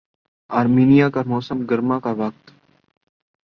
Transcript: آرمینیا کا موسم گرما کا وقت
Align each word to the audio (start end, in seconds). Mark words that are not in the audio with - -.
آرمینیا 0.49 1.09
کا 1.09 1.21
موسم 1.25 1.65
گرما 1.65 1.99
کا 1.99 2.11
وقت 2.17 2.51